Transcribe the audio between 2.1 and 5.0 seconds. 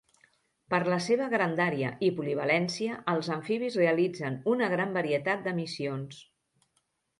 polivalència els amfibis realitzen una gran